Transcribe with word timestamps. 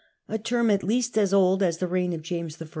(a 0.27 0.39
term 0.39 0.71
at 0.71 0.81
least 0.81 1.15
as 1.15 1.31
old 1.31 1.61
as 1.61 1.77
the 1.77 1.85
reign 1.87 2.11
of 2.11 2.23
James 2.23 2.59
I.) 2.59 2.67